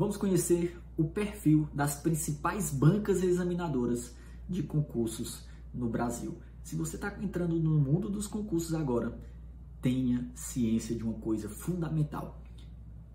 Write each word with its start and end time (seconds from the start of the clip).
vamos 0.00 0.16
conhecer 0.16 0.80
o 0.96 1.04
perfil 1.04 1.68
das 1.74 1.94
principais 1.94 2.70
bancas 2.70 3.22
examinadoras 3.22 4.16
de 4.48 4.62
concursos 4.62 5.44
no 5.74 5.90
Brasil. 5.90 6.38
Se 6.62 6.74
você 6.74 6.96
está 6.96 7.14
entrando 7.22 7.60
no 7.60 7.78
mundo 7.78 8.08
dos 8.08 8.26
concursos 8.26 8.72
agora, 8.72 9.20
tenha 9.82 10.26
ciência 10.34 10.96
de 10.96 11.04
uma 11.04 11.12
coisa 11.12 11.50
fundamental. 11.50 12.42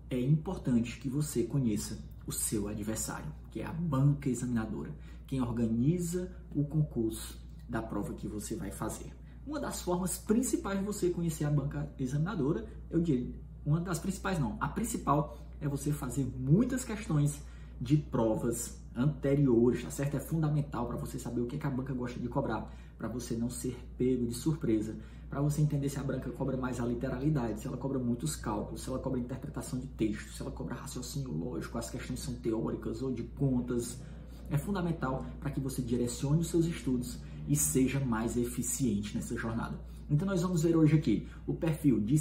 É 0.08 0.20
importante 0.20 1.00
que 1.00 1.08
você 1.08 1.42
conheça 1.42 1.98
o 2.24 2.30
seu 2.30 2.68
adversário, 2.68 3.34
que 3.50 3.62
é 3.62 3.66
a 3.66 3.72
banca 3.72 4.28
examinadora, 4.28 4.94
quem 5.26 5.42
organiza 5.42 6.30
o 6.54 6.64
concurso 6.66 7.36
da 7.68 7.82
prova 7.82 8.14
que 8.14 8.28
você 8.28 8.54
vai 8.54 8.70
fazer. 8.70 9.12
Uma 9.44 9.58
das 9.58 9.82
formas 9.82 10.18
principais 10.18 10.78
de 10.78 10.84
você 10.84 11.10
conhecer 11.10 11.46
a 11.46 11.50
banca 11.50 11.92
examinadora, 11.98 12.64
eu 12.88 13.00
diria, 13.00 13.34
uma 13.64 13.80
das 13.80 13.98
principais 13.98 14.38
não, 14.38 14.56
a 14.60 14.68
principal 14.68 15.45
é 15.66 15.70
você 15.70 15.92
fazer 15.92 16.26
muitas 16.38 16.84
questões 16.84 17.42
de 17.80 17.96
provas 17.96 18.80
anteriores, 18.94 19.82
tá 19.82 19.90
certo? 19.90 20.16
É 20.16 20.20
fundamental 20.20 20.86
para 20.86 20.96
você 20.96 21.18
saber 21.18 21.40
o 21.40 21.46
que, 21.46 21.58
que 21.58 21.66
a 21.66 21.70
banca 21.70 21.92
gosta 21.92 22.18
de 22.18 22.28
cobrar, 22.28 22.72
para 22.96 23.08
você 23.08 23.36
não 23.36 23.50
ser 23.50 23.76
pego 23.98 24.26
de 24.26 24.34
surpresa, 24.34 24.96
para 25.28 25.40
você 25.40 25.60
entender 25.60 25.88
se 25.88 25.98
a 25.98 26.02
banca 26.02 26.30
cobra 26.30 26.56
mais 26.56 26.80
a 26.80 26.86
literalidade, 26.86 27.60
se 27.60 27.66
ela 27.66 27.76
cobra 27.76 27.98
muitos 27.98 28.36
cálculos, 28.36 28.82
se 28.82 28.88
ela 28.88 28.98
cobra 28.98 29.20
interpretação 29.20 29.78
de 29.78 29.86
texto, 29.88 30.32
se 30.32 30.40
ela 30.40 30.50
cobra 30.50 30.74
raciocínio 30.74 31.32
lógico, 31.32 31.76
as 31.76 31.90
questões 31.90 32.20
são 32.20 32.34
teóricas 32.34 33.02
ou 33.02 33.12
de 33.12 33.24
contas. 33.24 34.00
É 34.48 34.56
fundamental 34.56 35.26
para 35.40 35.50
que 35.50 35.60
você 35.60 35.82
direcione 35.82 36.40
os 36.40 36.48
seus 36.48 36.64
estudos 36.66 37.18
e 37.48 37.56
seja 37.56 38.00
mais 38.00 38.36
eficiente 38.36 39.14
nessa 39.14 39.36
jornada. 39.36 39.78
Então 40.08 40.26
nós 40.26 40.42
vamos 40.42 40.62
ver 40.62 40.76
hoje 40.76 40.96
aqui 40.96 41.28
o 41.46 41.54
perfil 41.54 42.00
de, 42.00 42.14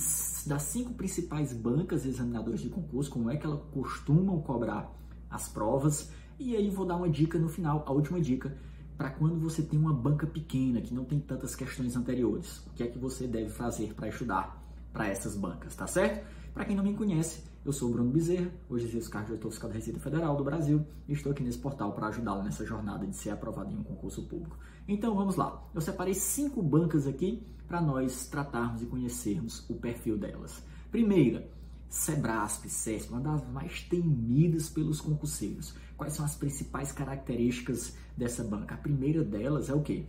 das 0.47 0.63
cinco 0.63 0.93
principais 0.93 1.53
bancas 1.53 2.05
examinadoras 2.05 2.61
de 2.61 2.69
concurso, 2.69 3.11
como 3.11 3.29
é 3.29 3.37
que 3.37 3.45
elas 3.45 3.61
costumam 3.71 4.41
cobrar 4.41 4.91
as 5.29 5.47
provas, 5.47 6.11
e 6.39 6.55
aí 6.55 6.69
vou 6.69 6.85
dar 6.85 6.95
uma 6.95 7.09
dica 7.09 7.37
no 7.37 7.47
final, 7.47 7.83
a 7.87 7.91
última 7.91 8.19
dica, 8.19 8.57
para 8.97 9.09
quando 9.09 9.39
você 9.39 9.61
tem 9.61 9.77
uma 9.77 9.93
banca 9.93 10.25
pequena, 10.25 10.81
que 10.81 10.93
não 10.93 11.05
tem 11.05 11.19
tantas 11.19 11.55
questões 11.55 11.95
anteriores. 11.95 12.65
O 12.67 12.71
que 12.71 12.83
é 12.83 12.87
que 12.87 12.97
você 12.97 13.27
deve 13.27 13.49
fazer 13.49 13.93
para 13.93 14.07
estudar 14.07 14.63
para 14.91 15.07
essas 15.07 15.35
bancas, 15.35 15.75
tá 15.75 15.85
certo? 15.85 16.25
Para 16.53 16.65
quem 16.65 16.75
não 16.75 16.83
me 16.83 16.93
conhece, 16.93 17.43
eu 17.65 17.73
sou 17.73 17.89
o 17.89 17.91
Bruno 17.91 18.11
Bezerra, 18.11 18.51
hoje 18.69 18.85
exerço 18.85 19.09
fiscal 19.09 19.69
da 19.69 19.75
Receita 19.75 19.99
Federal 19.99 20.37
do 20.37 20.43
Brasil 20.43 20.85
e 21.07 21.13
estou 21.13 21.31
aqui 21.31 21.43
nesse 21.43 21.57
portal 21.57 21.93
para 21.93 22.07
ajudá-lo 22.07 22.43
nessa 22.43 22.63
jornada 22.63 23.07
de 23.07 23.15
ser 23.15 23.31
aprovado 23.31 23.73
em 23.73 23.77
um 23.77 23.83
concurso 23.83 24.21
público. 24.27 24.55
Então 24.87 25.15
vamos 25.15 25.35
lá, 25.35 25.67
eu 25.73 25.81
separei 25.81 26.13
cinco 26.13 26.61
bancas 26.61 27.07
aqui 27.07 27.43
para 27.67 27.81
nós 27.81 28.27
tratarmos 28.27 28.83
e 28.83 28.85
conhecermos 28.85 29.67
o 29.67 29.73
perfil 29.73 30.15
delas. 30.15 30.61
Primeira, 30.91 31.49
Sebrasp, 31.89 32.69
SESP, 32.69 33.11
uma 33.11 33.19
das 33.19 33.49
mais 33.49 33.81
temidas 33.81 34.69
pelos 34.69 35.01
concurseiros. 35.01 35.73
Quais 35.97 36.13
são 36.13 36.23
as 36.23 36.35
principais 36.35 36.91
características 36.91 37.95
dessa 38.15 38.43
banca? 38.43 38.75
A 38.75 38.77
primeira 38.77 39.23
delas 39.23 39.69
é 39.69 39.73
o 39.73 39.81
quê? 39.81 40.05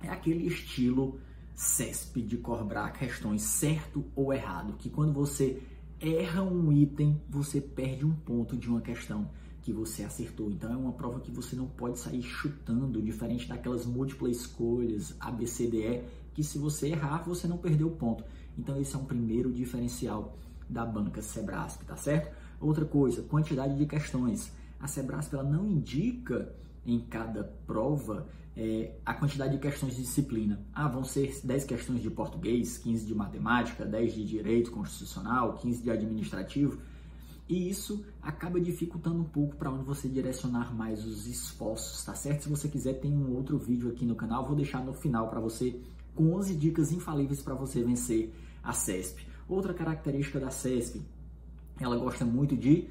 É 0.00 0.10
aquele 0.10 0.46
estilo 0.46 1.18
CESP 1.56 2.22
de 2.22 2.36
cobrar 2.36 2.92
questões 2.92 3.42
certo 3.42 4.04
ou 4.14 4.32
errado, 4.32 4.74
que 4.74 4.88
quando 4.88 5.12
você 5.12 5.60
erra 6.00 6.42
um 6.42 6.72
item, 6.72 7.20
você 7.28 7.60
perde 7.60 8.04
um 8.04 8.12
ponto 8.12 8.56
de 8.56 8.68
uma 8.68 8.80
questão 8.80 9.28
que 9.62 9.72
você 9.72 10.04
acertou. 10.04 10.50
Então 10.50 10.72
é 10.72 10.76
uma 10.76 10.92
prova 10.92 11.20
que 11.20 11.30
você 11.30 11.54
não 11.54 11.66
pode 11.66 11.98
sair 11.98 12.22
chutando, 12.22 13.02
diferente 13.02 13.48
daquelas 13.48 13.84
múltiplas 13.84 14.38
escolhas 14.38 15.14
ABCDE, 15.20 16.02
que 16.32 16.42
se 16.42 16.58
você 16.58 16.88
errar, 16.88 17.22
você 17.24 17.46
não 17.46 17.58
perdeu 17.58 17.88
o 17.88 17.96
ponto. 17.96 18.24
Então 18.56 18.80
esse 18.80 18.94
é 18.94 18.98
um 18.98 19.04
primeiro 19.04 19.52
diferencial 19.52 20.38
da 20.68 20.84
banca 20.84 21.20
Sebrasp, 21.20 21.84
tá 21.84 21.96
certo? 21.96 22.34
Outra 22.60 22.84
coisa, 22.84 23.22
quantidade 23.22 23.76
de 23.76 23.86
questões. 23.86 24.52
A 24.80 24.86
Sebrasp 24.86 25.34
ela 25.34 25.44
não 25.44 25.68
indica 25.68 26.52
em 26.92 27.00
cada 27.00 27.44
prova 27.66 28.26
é, 28.56 28.96
a 29.06 29.14
quantidade 29.14 29.52
de 29.52 29.58
questões 29.58 29.94
de 29.94 30.02
disciplina. 30.02 30.60
Ah, 30.74 30.88
vão 30.88 31.04
ser 31.04 31.38
10 31.44 31.64
questões 31.64 32.02
de 32.02 32.10
português, 32.10 32.76
15 32.78 33.06
de 33.06 33.14
matemática, 33.14 33.84
10 33.84 34.14
de 34.14 34.24
direito 34.24 34.72
constitucional, 34.72 35.54
15 35.54 35.82
de 35.82 35.90
administrativo. 35.90 36.80
E 37.48 37.70
isso 37.70 38.04
acaba 38.20 38.60
dificultando 38.60 39.20
um 39.20 39.24
pouco 39.24 39.56
para 39.56 39.70
onde 39.70 39.84
você 39.84 40.08
direcionar 40.08 40.74
mais 40.74 41.06
os 41.06 41.26
esforços, 41.26 42.04
tá 42.04 42.14
certo? 42.14 42.42
Se 42.42 42.48
você 42.48 42.68
quiser, 42.68 42.94
tem 42.94 43.16
um 43.16 43.34
outro 43.34 43.56
vídeo 43.56 43.88
aqui 43.88 44.04
no 44.04 44.16
canal, 44.16 44.44
vou 44.44 44.56
deixar 44.56 44.84
no 44.84 44.92
final 44.92 45.28
para 45.28 45.40
você 45.40 45.80
com 46.14 46.34
11 46.34 46.56
dicas 46.56 46.92
infalíveis 46.92 47.40
para 47.40 47.54
você 47.54 47.82
vencer 47.82 48.34
a 48.62 48.72
CESP. 48.72 49.24
Outra 49.48 49.72
característica 49.72 50.40
da 50.40 50.50
CESP, 50.50 51.00
ela 51.80 51.96
gosta 51.96 52.24
muito 52.24 52.56
de 52.56 52.88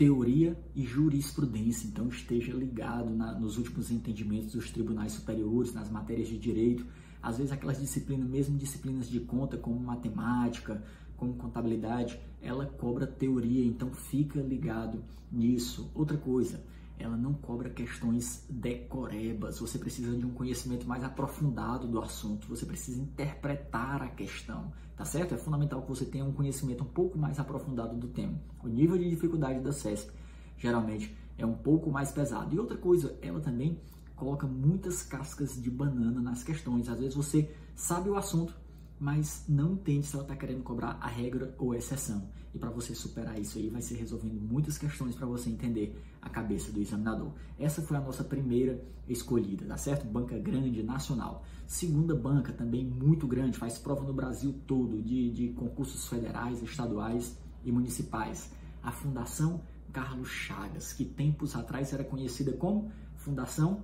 teoria 0.00 0.58
e 0.74 0.82
jurisprudência, 0.82 1.86
então 1.86 2.08
esteja 2.08 2.54
ligado 2.54 3.10
na, 3.10 3.38
nos 3.38 3.58
últimos 3.58 3.90
entendimentos 3.90 4.52
dos 4.52 4.70
tribunais 4.70 5.12
superiores, 5.12 5.74
nas 5.74 5.90
matérias 5.90 6.26
de 6.26 6.38
direito, 6.38 6.86
às 7.22 7.36
vezes 7.36 7.52
aquelas 7.52 7.78
disciplinas, 7.78 8.26
mesmo 8.26 8.56
disciplinas 8.56 9.10
de 9.10 9.20
conta, 9.20 9.58
como 9.58 9.78
matemática, 9.78 10.82
como 11.18 11.34
contabilidade, 11.34 12.18
ela 12.40 12.64
cobra 12.64 13.06
teoria, 13.06 13.62
então 13.62 13.92
fica 13.92 14.40
ligado 14.40 15.04
nisso. 15.30 15.90
Outra 15.94 16.16
coisa, 16.16 16.64
ela 17.00 17.16
não 17.16 17.32
cobra 17.32 17.70
questões 17.70 18.44
decorebas. 18.48 19.58
Você 19.58 19.78
precisa 19.78 20.16
de 20.16 20.24
um 20.26 20.30
conhecimento 20.30 20.86
mais 20.86 21.02
aprofundado 21.02 21.88
do 21.88 21.98
assunto. 22.00 22.46
Você 22.48 22.66
precisa 22.66 23.00
interpretar 23.00 24.02
a 24.02 24.08
questão, 24.08 24.70
tá 24.96 25.04
certo? 25.04 25.34
É 25.34 25.38
fundamental 25.38 25.82
que 25.82 25.88
você 25.88 26.04
tenha 26.04 26.24
um 26.24 26.32
conhecimento 26.32 26.84
um 26.84 26.88
pouco 26.88 27.18
mais 27.18 27.40
aprofundado 27.40 27.96
do 27.96 28.08
tema. 28.08 28.38
O 28.62 28.68
nível 28.68 28.98
de 28.98 29.08
dificuldade 29.08 29.60
da 29.60 29.72
CESP 29.72 30.12
geralmente 30.58 31.16
é 31.38 31.46
um 31.46 31.54
pouco 31.54 31.90
mais 31.90 32.10
pesado. 32.10 32.54
E 32.54 32.58
outra 32.58 32.76
coisa, 32.76 33.18
ela 33.22 33.40
também 33.40 33.80
coloca 34.14 34.46
muitas 34.46 35.02
cascas 35.02 35.60
de 35.60 35.70
banana 35.70 36.20
nas 36.20 36.44
questões. 36.44 36.88
Às 36.88 36.98
vezes 36.98 37.14
você 37.14 37.50
sabe 37.74 38.10
o 38.10 38.16
assunto, 38.16 38.54
mas 39.00 39.46
não 39.48 39.72
entende 39.72 40.06
se 40.06 40.14
ela 40.14 40.24
está 40.24 40.36
querendo 40.36 40.62
cobrar 40.62 40.98
a 41.00 41.08
regra 41.08 41.54
ou 41.58 41.72
a 41.72 41.78
exceção. 41.78 42.28
E 42.54 42.58
para 42.58 42.68
você 42.68 42.94
superar 42.94 43.40
isso 43.40 43.56
aí, 43.56 43.70
vai 43.70 43.80
ser 43.80 43.94
resolvendo 43.94 44.38
muitas 44.38 44.76
questões 44.76 45.16
para 45.16 45.26
você 45.26 45.48
entender 45.48 45.98
a 46.20 46.28
cabeça 46.28 46.70
do 46.70 46.80
examinador. 46.80 47.32
Essa 47.58 47.80
foi 47.80 47.96
a 47.96 48.00
nossa 48.00 48.22
primeira 48.22 48.84
escolhida, 49.08 49.64
tá 49.64 49.78
certo? 49.78 50.06
Banca 50.06 50.38
grande, 50.38 50.82
nacional. 50.82 51.44
Segunda 51.66 52.14
banca, 52.14 52.52
também 52.52 52.84
muito 52.84 53.26
grande, 53.26 53.56
faz 53.56 53.78
prova 53.78 54.04
no 54.04 54.12
Brasil 54.12 54.54
todo, 54.66 55.00
de, 55.00 55.30
de 55.30 55.48
concursos 55.54 56.06
federais, 56.06 56.62
estaduais 56.62 57.38
e 57.64 57.72
municipais. 57.72 58.52
A 58.82 58.92
Fundação 58.92 59.62
Carlos 59.92 60.28
Chagas, 60.28 60.92
que 60.92 61.06
tempos 61.06 61.56
atrás 61.56 61.92
era 61.92 62.04
conhecida 62.04 62.52
como 62.52 62.92
Fundação 63.14 63.82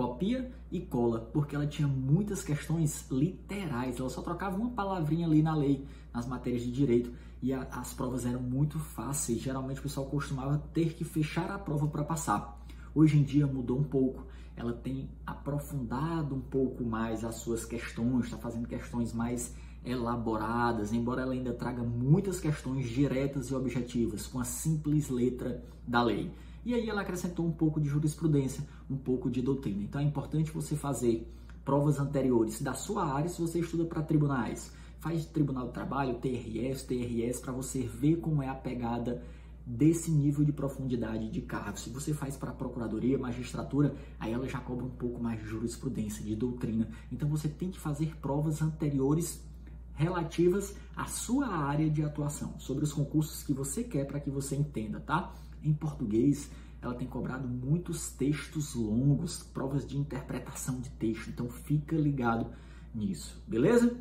copia 0.00 0.50
e 0.72 0.80
cola, 0.80 1.20
porque 1.20 1.54
ela 1.54 1.66
tinha 1.66 1.86
muitas 1.86 2.42
questões 2.42 3.06
literais, 3.10 4.00
ela 4.00 4.08
só 4.08 4.22
trocava 4.22 4.56
uma 4.56 4.70
palavrinha 4.70 5.26
ali 5.26 5.42
na 5.42 5.54
lei, 5.54 5.86
nas 6.10 6.26
matérias 6.26 6.62
de 6.62 6.72
direito, 6.72 7.12
e 7.42 7.52
a, 7.52 7.64
as 7.70 7.92
provas 7.92 8.24
eram 8.24 8.40
muito 8.40 8.78
fáceis, 8.78 9.42
geralmente 9.42 9.80
o 9.80 9.82
pessoal 9.82 10.06
costumava 10.06 10.56
ter 10.72 10.94
que 10.94 11.04
fechar 11.04 11.50
a 11.50 11.58
prova 11.58 11.86
para 11.86 12.02
passar. 12.02 12.58
Hoje 12.94 13.18
em 13.18 13.22
dia 13.22 13.46
mudou 13.46 13.78
um 13.78 13.84
pouco, 13.84 14.24
ela 14.56 14.72
tem 14.72 15.10
aprofundado 15.26 16.34
um 16.34 16.40
pouco 16.40 16.82
mais 16.82 17.22
as 17.22 17.34
suas 17.34 17.66
questões, 17.66 18.24
está 18.24 18.38
fazendo 18.38 18.66
questões 18.66 19.12
mais 19.12 19.54
elaboradas, 19.84 20.94
embora 20.94 21.20
ela 21.20 21.34
ainda 21.34 21.52
traga 21.52 21.82
muitas 21.82 22.40
questões 22.40 22.88
diretas 22.88 23.50
e 23.50 23.54
objetivas, 23.54 24.26
com 24.26 24.40
a 24.40 24.44
simples 24.44 25.10
letra 25.10 25.62
da 25.86 26.02
lei. 26.02 26.32
E 26.64 26.74
aí 26.74 26.88
ela 26.88 27.02
acrescentou 27.02 27.46
um 27.46 27.52
pouco 27.52 27.80
de 27.80 27.88
jurisprudência, 27.88 28.66
um 28.88 28.96
pouco 28.96 29.30
de 29.30 29.40
doutrina. 29.40 29.82
Então 29.82 30.00
é 30.00 30.04
importante 30.04 30.50
você 30.50 30.76
fazer 30.76 31.26
provas 31.64 31.98
anteriores 31.98 32.60
da 32.60 32.74
sua 32.74 33.04
área 33.04 33.28
se 33.28 33.40
você 33.40 33.60
estuda 33.60 33.84
para 33.84 34.02
tribunais. 34.02 34.72
Faz 34.98 35.24
Tribunal 35.24 35.66
do 35.66 35.72
Trabalho, 35.72 36.16
TRS, 36.16 36.82
TRS, 36.82 37.40
para 37.40 37.52
você 37.52 37.80
ver 37.82 38.16
como 38.16 38.42
é 38.42 38.48
a 38.48 38.54
pegada 38.54 39.22
desse 39.64 40.10
nível 40.10 40.44
de 40.44 40.52
profundidade 40.52 41.30
de 41.30 41.40
cargo. 41.40 41.78
Se 41.78 41.90
você 41.90 42.12
faz 42.12 42.36
para 42.36 42.52
procuradoria, 42.52 43.16
magistratura, 43.16 43.94
aí 44.18 44.32
ela 44.32 44.48
já 44.48 44.58
cobra 44.58 44.84
um 44.84 44.90
pouco 44.90 45.22
mais 45.22 45.40
de 45.40 45.46
jurisprudência, 45.46 46.24
de 46.24 46.34
doutrina. 46.34 46.88
Então 47.10 47.28
você 47.28 47.48
tem 47.48 47.70
que 47.70 47.78
fazer 47.78 48.16
provas 48.16 48.60
anteriores 48.60 49.42
relativas 49.94 50.74
à 50.96 51.06
sua 51.06 51.46
área 51.46 51.88
de 51.88 52.02
atuação, 52.02 52.58
sobre 52.58 52.84
os 52.84 52.92
concursos 52.92 53.42
que 53.42 53.52
você 53.52 53.84
quer 53.84 54.06
para 54.06 54.18
que 54.18 54.30
você 54.30 54.56
entenda, 54.56 54.98
tá? 54.98 55.32
Em 55.62 55.72
português, 55.72 56.50
ela 56.82 56.94
tem 56.94 57.06
cobrado 57.06 57.46
muitos 57.46 58.10
textos 58.10 58.74
longos, 58.74 59.42
provas 59.42 59.86
de 59.86 59.98
interpretação 59.98 60.80
de 60.80 60.90
texto, 60.90 61.28
então 61.28 61.48
fica 61.48 61.96
ligado 61.96 62.50
nisso, 62.94 63.42
beleza? 63.46 63.96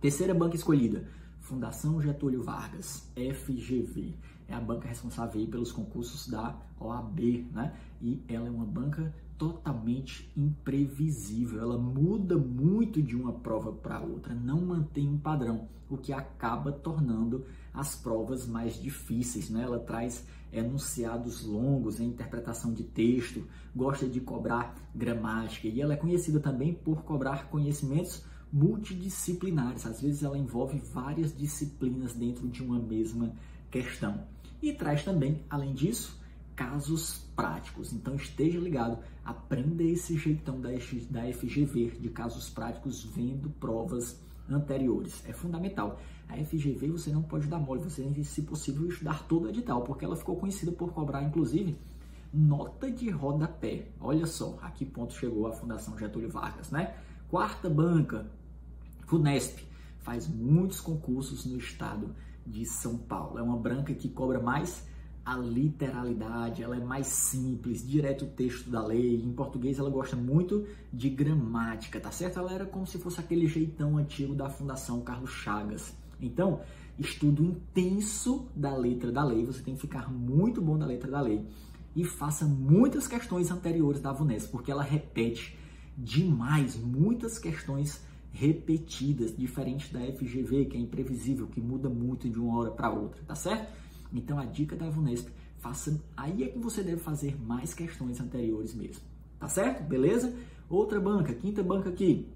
Terceira 0.00 0.34
banca 0.34 0.56
escolhida, 0.56 1.06
Fundação 1.40 2.00
Getúlio 2.00 2.42
Vargas, 2.42 3.12
FGV. 3.14 4.14
É 4.48 4.54
a 4.54 4.60
banca 4.60 4.88
responsável 4.88 5.46
pelos 5.46 5.70
concursos 5.70 6.28
da 6.28 6.58
OAB, 6.80 7.46
né? 7.52 7.76
E 8.00 8.22
ela 8.28 8.48
é 8.48 8.50
uma 8.50 8.66
banca 8.66 9.14
totalmente 9.38 10.30
imprevisível, 10.36 11.60
ela 11.60 11.78
muda 11.78 12.36
muito 12.36 12.71
de 13.00 13.16
uma 13.16 13.32
prova 13.32 13.72
para 13.72 14.00
outra, 14.00 14.34
não 14.34 14.60
mantém 14.60 15.08
um 15.08 15.18
padrão, 15.18 15.68
o 15.88 15.96
que 15.96 16.12
acaba 16.12 16.72
tornando 16.72 17.46
as 17.72 17.94
provas 17.94 18.46
mais 18.46 18.74
difíceis. 18.74 19.48
Né? 19.48 19.62
Ela 19.62 19.78
traz 19.78 20.26
enunciados 20.52 21.44
longos 21.44 22.00
em 22.00 22.08
interpretação 22.08 22.74
de 22.74 22.82
texto, 22.82 23.46
gosta 23.74 24.06
de 24.06 24.20
cobrar 24.20 24.74
gramática 24.94 25.68
e 25.68 25.80
ela 25.80 25.94
é 25.94 25.96
conhecida 25.96 26.40
também 26.40 26.74
por 26.74 27.02
cobrar 27.02 27.48
conhecimentos 27.48 28.22
multidisciplinares. 28.52 29.86
Às 29.86 30.02
vezes 30.02 30.22
ela 30.22 30.36
envolve 30.36 30.78
várias 30.78 31.34
disciplinas 31.34 32.12
dentro 32.12 32.46
de 32.48 32.62
uma 32.62 32.78
mesma 32.78 33.32
questão. 33.70 34.26
E 34.60 34.72
traz 34.72 35.02
também, 35.02 35.42
além 35.48 35.72
disso, 35.72 36.20
casos 36.62 37.18
práticos. 37.34 37.92
Então 37.92 38.14
esteja 38.14 38.58
ligado, 38.60 38.98
aprenda 39.24 39.82
esse 39.82 40.16
jeitão 40.16 40.60
da, 40.60 40.70
FGV 40.70 41.98
de 41.98 42.08
casos 42.08 42.48
práticos 42.48 43.04
vendo 43.04 43.50
provas 43.50 44.20
anteriores. 44.48 45.24
É 45.26 45.32
fundamental. 45.32 45.98
A 46.28 46.36
FGV 46.36 46.92
você 46.92 47.10
não 47.10 47.22
pode 47.22 47.48
dar 47.48 47.58
mole, 47.58 47.82
você 47.82 48.02
tem 48.02 48.22
se 48.22 48.42
possível, 48.42 48.86
estudar 48.88 49.26
todo 49.26 49.46
o 49.46 49.48
edital, 49.48 49.82
porque 49.82 50.04
ela 50.04 50.14
ficou 50.14 50.36
conhecida 50.36 50.70
por 50.70 50.92
cobrar, 50.92 51.22
inclusive, 51.24 51.76
nota 52.32 52.90
de 52.90 53.10
rodapé. 53.10 53.88
Olha 54.00 54.26
só, 54.26 54.56
a 54.62 54.70
que 54.70 54.86
ponto 54.86 55.14
chegou 55.14 55.48
a 55.48 55.52
Fundação 55.52 55.98
Getúlio 55.98 56.30
Vargas, 56.30 56.70
né? 56.70 56.94
Quarta 57.28 57.68
banca, 57.68 58.30
FUNESP, 59.06 59.66
faz 59.98 60.28
muitos 60.28 60.80
concursos 60.80 61.44
no 61.44 61.58
estado 61.58 62.14
de 62.46 62.64
São 62.64 62.96
Paulo. 62.96 63.38
É 63.38 63.42
uma 63.42 63.56
branca 63.56 63.92
que 63.92 64.08
cobra 64.08 64.40
mais 64.40 64.86
a 65.24 65.36
literalidade, 65.36 66.62
ela 66.62 66.76
é 66.76 66.84
mais 66.84 67.06
simples, 67.06 67.86
direto 67.86 68.24
o 68.24 68.28
texto 68.28 68.68
da 68.68 68.84
lei. 68.84 69.22
Em 69.22 69.32
português 69.32 69.78
ela 69.78 69.88
gosta 69.88 70.16
muito 70.16 70.66
de 70.92 71.08
gramática, 71.08 72.00
tá 72.00 72.10
certo? 72.10 72.38
Ela 72.38 72.52
era 72.52 72.66
como 72.66 72.86
se 72.86 72.98
fosse 72.98 73.20
aquele 73.20 73.46
jeitão 73.46 73.96
antigo 73.96 74.34
da 74.34 74.50
Fundação 74.50 75.00
Carlos 75.00 75.30
Chagas. 75.30 75.94
Então, 76.20 76.60
estudo 76.98 77.44
intenso 77.44 78.48
da 78.54 78.76
letra 78.76 79.12
da 79.12 79.24
lei, 79.24 79.44
você 79.44 79.62
tem 79.62 79.74
que 79.74 79.80
ficar 79.80 80.10
muito 80.10 80.60
bom 80.60 80.76
da 80.76 80.86
letra 80.86 81.10
da 81.10 81.20
lei 81.20 81.46
e 81.94 82.04
faça 82.04 82.44
muitas 82.44 83.06
questões 83.06 83.50
anteriores 83.50 84.00
da 84.00 84.12
VUNES, 84.12 84.46
porque 84.46 84.70
ela 84.70 84.82
repete 84.82 85.56
demais 85.96 86.76
muitas 86.76 87.38
questões 87.38 88.02
repetidas, 88.32 89.36
diferente 89.36 89.92
da 89.92 90.00
FGV, 90.00 90.64
que 90.64 90.76
é 90.76 90.80
imprevisível, 90.80 91.46
que 91.46 91.60
muda 91.60 91.88
muito 91.88 92.28
de 92.28 92.40
uma 92.40 92.58
hora 92.58 92.70
para 92.70 92.90
outra, 92.90 93.22
tá 93.26 93.34
certo? 93.34 93.70
Então 94.12 94.38
a 94.38 94.44
dica 94.44 94.76
da 94.76 94.88
VUNESP, 94.88 95.30
faça, 95.58 96.00
aí 96.16 96.42
é 96.42 96.48
que 96.48 96.58
você 96.58 96.82
deve 96.82 97.00
fazer 97.00 97.40
mais 97.40 97.72
questões 97.72 98.20
anteriores 98.20 98.74
mesmo. 98.74 99.02
Tá 99.38 99.48
certo? 99.48 99.82
Beleza? 99.84 100.34
Outra 100.68 101.00
banca, 101.00 101.34
quinta 101.34 101.62
banca 101.62 101.88
aqui, 101.88 102.28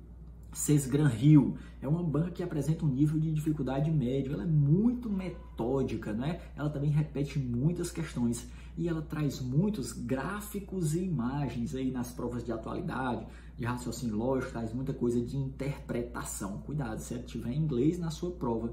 Sesgran 0.52 1.08
Rio. 1.08 1.56
É 1.82 1.87
uma 1.87 2.02
banca 2.02 2.31
que 2.31 2.43
apresenta 2.43 2.84
um 2.84 2.88
nível 2.88 3.20
de 3.20 3.32
dificuldade 3.32 3.90
médio. 3.90 4.32
Ela 4.32 4.44
é 4.44 4.46
muito 4.46 5.11
metódica, 5.11 6.12
né? 6.12 6.40
Ela 6.56 6.70
também 6.70 6.90
repete 6.90 7.38
muitas 7.38 7.90
questões 7.90 8.49
e 8.76 8.88
ela 8.88 9.02
traz 9.02 9.40
muitos 9.40 9.93
gráficos 9.93 10.94
e 10.94 11.05
imagens 11.05 11.75
aí 11.75 11.90
nas 11.90 12.11
provas 12.12 12.44
de 12.44 12.52
atualidade, 12.52 13.26
de 13.56 13.64
raciocínio 13.64 14.17
lógico, 14.17 14.52
traz 14.52 14.73
muita 14.73 14.93
coisa 14.93 15.20
de 15.20 15.37
interpretação. 15.37 16.58
Cuidado, 16.58 16.99
se 17.00 17.19
tiver 17.20 17.52
inglês 17.55 17.99
na 17.99 18.11
sua 18.11 18.31
prova, 18.31 18.73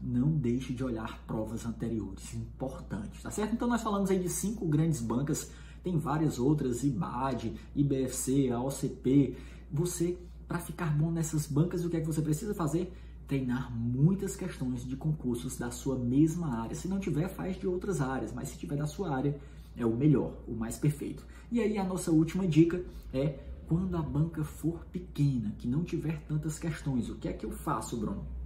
não 0.00 0.30
deixe 0.30 0.72
de 0.72 0.82
olhar 0.82 1.22
provas 1.26 1.66
anteriores, 1.66 2.34
importante, 2.34 3.22
tá 3.22 3.30
certo? 3.30 3.54
Então 3.54 3.68
nós 3.68 3.82
falamos 3.82 4.10
aí 4.10 4.18
de 4.18 4.28
cinco 4.28 4.66
grandes 4.66 5.00
bancas, 5.00 5.50
tem 5.82 5.98
várias 5.98 6.38
outras, 6.38 6.82
IBAD, 6.82 7.54
IBFC, 7.74 8.50
a 8.50 8.60
OCP. 8.60 9.36
Você, 9.70 10.18
para 10.48 10.58
ficar 10.58 10.96
bom 10.96 11.10
nessas 11.10 11.46
bancas, 11.46 11.84
o 11.84 11.90
que 11.90 11.96
é 11.96 12.00
que 12.00 12.06
você 12.06 12.22
precisa 12.22 12.54
fazer? 12.54 12.92
Treinar 13.26 13.74
muitas 13.74 14.36
questões 14.36 14.84
de 14.84 14.96
concursos 14.96 15.56
da 15.56 15.70
sua 15.70 15.96
mesma 15.96 16.60
área. 16.60 16.74
Se 16.74 16.88
não 16.88 16.98
tiver, 16.98 17.28
faz 17.28 17.58
de 17.58 17.66
outras 17.66 18.00
áreas, 18.00 18.32
mas 18.32 18.48
se 18.48 18.58
tiver 18.58 18.76
da 18.76 18.86
sua 18.86 19.14
área, 19.14 19.38
é 19.76 19.86
o 19.86 19.96
melhor, 19.96 20.34
o 20.48 20.52
mais 20.52 20.76
perfeito. 20.76 21.24
E 21.50 21.60
aí 21.60 21.78
a 21.78 21.84
nossa 21.84 22.10
última 22.10 22.46
dica 22.46 22.82
é 23.12 23.38
quando 23.68 23.96
a 23.96 24.02
banca 24.02 24.42
for 24.42 24.84
pequena, 24.86 25.54
que 25.56 25.68
não 25.68 25.84
tiver 25.84 26.20
tantas 26.22 26.58
questões, 26.58 27.08
o 27.08 27.14
que 27.14 27.28
é 27.28 27.32
que 27.32 27.46
eu 27.46 27.52
faço, 27.52 27.96
Bruno? 27.96 28.39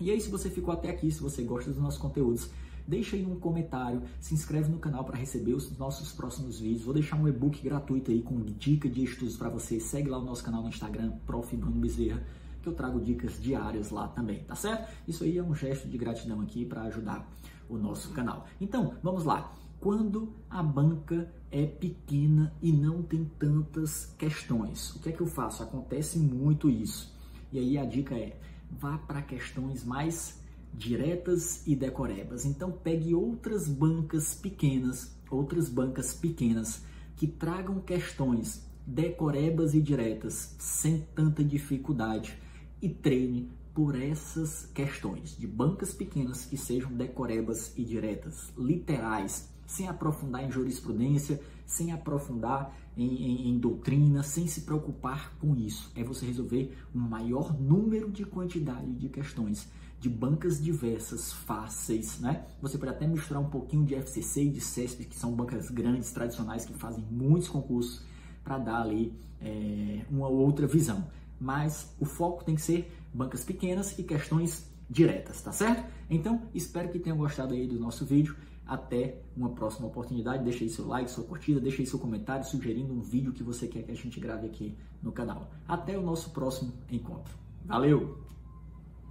E 0.00 0.10
aí, 0.10 0.20
se 0.20 0.28
você 0.28 0.50
ficou 0.50 0.74
até 0.74 0.90
aqui, 0.90 1.10
se 1.10 1.20
você 1.20 1.42
gosta 1.42 1.70
dos 1.70 1.80
nossos 1.80 2.00
conteúdos, 2.00 2.50
deixa 2.86 3.16
aí 3.16 3.24
um 3.24 3.38
comentário, 3.38 4.02
se 4.20 4.34
inscreve 4.34 4.70
no 4.70 4.78
canal 4.78 5.04
para 5.04 5.16
receber 5.16 5.54
os 5.54 5.76
nossos 5.78 6.12
próximos 6.12 6.58
vídeos. 6.58 6.82
Vou 6.82 6.94
deixar 6.94 7.16
um 7.16 7.28
e-book 7.28 7.62
gratuito 7.62 8.10
aí 8.10 8.20
com 8.20 8.42
dica 8.42 8.88
de 8.88 9.04
estudos 9.04 9.36
para 9.36 9.48
você. 9.48 9.78
Segue 9.78 10.08
lá 10.08 10.18
o 10.18 10.24
nosso 10.24 10.42
canal 10.42 10.62
no 10.62 10.68
Instagram, 10.68 11.12
Prof. 11.26 11.56
Bruno 11.56 11.80
Bezerra, 11.80 12.22
que 12.62 12.68
eu 12.68 12.74
trago 12.74 13.00
dicas 13.00 13.40
diárias 13.40 13.90
lá 13.90 14.08
também, 14.08 14.42
tá 14.44 14.54
certo? 14.54 14.92
Isso 15.06 15.22
aí 15.24 15.38
é 15.38 15.42
um 15.42 15.54
gesto 15.54 15.88
de 15.88 15.96
gratidão 15.96 16.40
aqui 16.40 16.64
para 16.64 16.82
ajudar 16.82 17.30
o 17.68 17.76
nosso 17.76 18.10
canal. 18.10 18.46
Então, 18.60 18.94
vamos 19.02 19.24
lá. 19.24 19.54
Quando 19.80 20.34
a 20.48 20.62
banca 20.62 21.30
é 21.50 21.66
pequena 21.66 22.52
e 22.62 22.72
não 22.72 23.02
tem 23.02 23.30
tantas 23.38 24.06
questões, 24.16 24.94
o 24.96 24.98
que 25.00 25.10
é 25.10 25.12
que 25.12 25.20
eu 25.20 25.26
faço? 25.26 25.62
Acontece 25.62 26.18
muito 26.18 26.70
isso. 26.70 27.14
E 27.52 27.58
aí 27.58 27.78
a 27.78 27.84
dica 27.84 28.14
é 28.14 28.36
vá 28.70 28.98
para 28.98 29.22
questões 29.22 29.84
mais 29.84 30.40
diretas 30.72 31.66
e 31.66 31.76
decorebas. 31.76 32.44
Então 32.44 32.72
pegue 32.72 33.14
outras 33.14 33.68
bancas 33.68 34.34
pequenas, 34.34 35.14
outras 35.30 35.68
bancas 35.68 36.12
pequenas 36.14 36.82
que 37.16 37.26
tragam 37.26 37.80
questões 37.80 38.64
decorebas 38.86 39.74
e 39.74 39.80
diretas 39.80 40.54
sem 40.58 41.00
tanta 41.14 41.42
dificuldade 41.42 42.36
e 42.82 42.88
treine 42.88 43.50
por 43.72 44.00
essas 44.00 44.66
questões 44.66 45.36
de 45.36 45.46
bancas 45.46 45.92
pequenas 45.92 46.44
que 46.44 46.56
sejam 46.56 46.92
decorebas 46.92 47.72
e 47.76 47.84
diretas, 47.84 48.52
literais, 48.56 49.48
sem 49.66 49.88
aprofundar 49.88 50.44
em 50.44 50.50
jurisprudência, 50.50 51.40
sem 51.66 51.92
aprofundar 51.92 52.74
em, 52.96 53.06
em, 53.06 53.48
em, 53.50 53.58
doutrina, 53.58 54.22
sem 54.22 54.46
se 54.46 54.62
preocupar 54.62 55.34
com 55.40 55.56
isso. 55.56 55.90
É 55.94 56.04
você 56.04 56.26
resolver 56.26 56.76
um 56.94 57.00
maior 57.00 57.58
número 57.58 58.10
de 58.10 58.24
quantidade 58.24 58.92
de 58.92 59.08
questões, 59.08 59.68
de 59.98 60.08
bancas 60.08 60.62
diversas, 60.62 61.32
fáceis, 61.32 62.20
né? 62.20 62.44
Você 62.60 62.76
pode 62.76 62.92
até 62.92 63.06
misturar 63.06 63.42
um 63.42 63.48
pouquinho 63.48 63.84
de 63.84 63.94
FCC 63.94 64.44
e 64.44 64.50
de 64.50 64.60
CESP, 64.60 65.06
que 65.06 65.16
são 65.16 65.32
bancas 65.32 65.70
grandes, 65.70 66.12
tradicionais, 66.12 66.64
que 66.64 66.74
fazem 66.74 67.04
muitos 67.10 67.48
concursos, 67.48 68.02
para 68.44 68.58
dar 68.58 68.82
ali 68.82 69.18
é, 69.40 70.04
uma 70.10 70.28
outra 70.28 70.66
visão. 70.66 71.06
Mas 71.40 71.94
o 71.98 72.04
foco 72.04 72.44
tem 72.44 72.54
que 72.54 72.60
ser 72.60 72.92
bancas 73.12 73.42
pequenas 73.44 73.98
e 73.98 74.02
questões 74.02 74.70
diretas, 74.88 75.40
tá 75.40 75.50
certo? 75.50 75.90
Então, 76.10 76.42
espero 76.54 76.90
que 76.90 76.98
tenham 76.98 77.16
gostado 77.16 77.54
aí 77.54 77.66
do 77.66 77.78
nosso 77.78 78.04
vídeo. 78.04 78.36
Até 78.66 79.20
uma 79.36 79.50
próxima 79.50 79.86
oportunidade. 79.86 80.44
Deixa 80.44 80.64
aí 80.64 80.70
seu 80.70 80.86
like, 80.86 81.10
sua 81.10 81.24
curtida, 81.24 81.60
deixa 81.60 81.82
aí 81.82 81.86
seu 81.86 81.98
comentário 81.98 82.44
sugerindo 82.44 82.92
um 82.92 83.00
vídeo 83.00 83.32
que 83.32 83.42
você 83.42 83.66
quer 83.66 83.82
que 83.82 83.92
a 83.92 83.94
gente 83.94 84.18
grave 84.18 84.46
aqui 84.46 84.76
no 85.02 85.12
canal. 85.12 85.50
Até 85.68 85.98
o 85.98 86.02
nosso 86.02 86.30
próximo 86.30 86.72
encontro. 86.90 87.34
Valeu! 87.64 88.33